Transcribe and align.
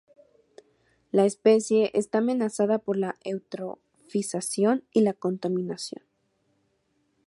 La 1.11 1.25
especie 1.25 1.91
está 1.93 2.17
amenazada 2.17 2.79
por 2.79 2.97
la 2.97 3.17
eutrofización 3.23 4.83
y 4.91 5.01
la 5.01 5.13
contaminación. 5.13 6.01